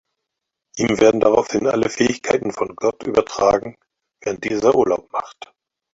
[0.77, 3.77] Ihm werden daraufhin alle Fähigkeiten von Gott übertragen,
[4.21, 5.53] während dieser Urlaub macht.